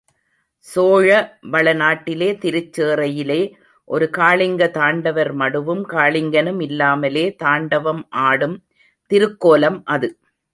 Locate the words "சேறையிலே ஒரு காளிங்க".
2.77-4.69